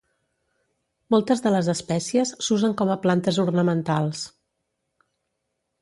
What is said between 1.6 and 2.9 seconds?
espècies s'usen